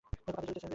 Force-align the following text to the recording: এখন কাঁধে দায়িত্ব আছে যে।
এখন 0.09 0.13
কাঁধে 0.25 0.33
দায়িত্ব 0.33 0.41
আছে 0.41 0.59
যে। 0.63 0.69